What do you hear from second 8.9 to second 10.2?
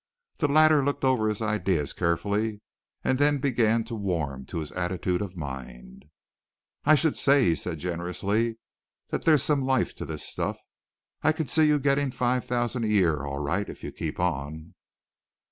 "there's some life to